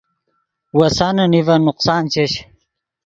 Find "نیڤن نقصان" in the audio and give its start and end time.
1.31-2.03